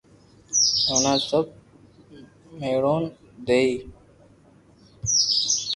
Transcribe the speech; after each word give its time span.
ورنہ 0.89 1.13
سب 1.29 1.45
ميڙون 2.59 3.03
ديئي 3.47 3.73